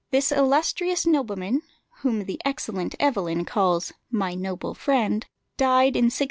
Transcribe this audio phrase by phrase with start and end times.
[0.09, 1.61] This illustrious nobleman,
[1.97, 5.27] whom the excellent Evelyn calls "my noble friend,"
[5.57, 6.19] died in 1646.